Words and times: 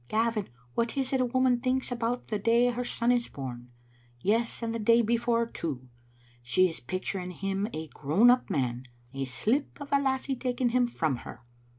Gavin, 0.07 0.49
what 0.73 0.97
is 0.97 1.13
it 1.13 1.21
a 1.21 1.25
woman 1.25 1.59
thinks 1.59 1.91
about 1.91 2.29
the 2.29 2.39
day 2.39 2.71
her 2.71 2.83
son 2.83 3.11
is 3.11 3.27
bom? 3.27 3.69
yes, 4.19 4.63
and, 4.63 4.73
the 4.73 4.79
day 4.79 5.03
before 5.03 5.45
too? 5.45 5.89
She 6.41 6.67
is 6.67 6.79
picturing 6.79 7.29
him 7.29 7.69
a 7.71 7.87
grown 7.89 8.29
man, 8.49 8.87
and 9.13 9.21
a 9.21 9.25
slip 9.25 9.79
of 9.79 9.89
a 9.93 10.01
lassie 10.01 10.35
taking 10.35 10.69
him 10.69 10.87
from 10.87 11.17
her. 11.17 11.45